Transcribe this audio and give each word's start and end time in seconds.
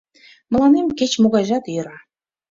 —Мыланем 0.51 0.87
кеч 0.97 1.11
могайжат 1.21 1.63
йӧра... 1.73 1.97